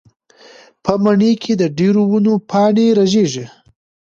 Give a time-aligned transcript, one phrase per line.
[0.83, 3.45] په مني کې د ډېرو ونو پاڼې رژېږي.